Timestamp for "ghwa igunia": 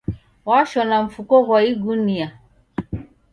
1.45-2.27